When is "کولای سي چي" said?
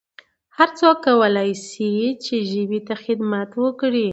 1.05-2.35